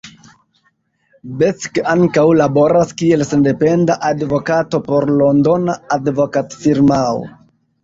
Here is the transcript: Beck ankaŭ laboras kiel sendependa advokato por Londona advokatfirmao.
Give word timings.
Beck 1.41 1.75
ankaŭ 1.93 2.23
laboras 2.39 2.95
kiel 3.03 3.25
sendependa 3.33 3.99
advokato 4.13 4.83
por 4.89 5.09
Londona 5.23 5.79
advokatfirmao. 6.01 7.25